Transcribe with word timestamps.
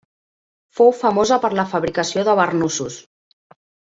Fou 0.79 0.89
famosa 1.01 1.37
per 1.43 1.51
la 1.59 1.67
fabricació 1.75 2.25
de 2.31 2.37
barnussos. 2.41 2.97